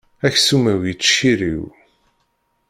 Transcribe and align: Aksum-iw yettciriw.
Aksum-iw 0.27 0.79
yettciriw. 0.85 1.63